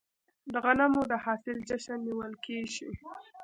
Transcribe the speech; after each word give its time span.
د 0.51 0.53
غنمو 0.63 1.01
د 1.11 1.13
حاصل 1.23 1.57
جشن 1.69 1.99
نیول 2.07 2.33
کیږي. 2.45 2.89